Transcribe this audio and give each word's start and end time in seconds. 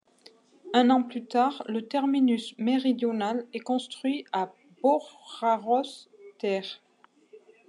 Un 0.73 0.89
an 0.89 1.03
plus 1.03 1.21
tard, 1.25 1.63
le 1.67 1.87
terminus 1.87 2.55
méridional 2.57 3.45
est 3.53 3.59
construit 3.59 4.25
à 4.33 4.51
Boráros 4.81 6.09
tér. 6.39 6.65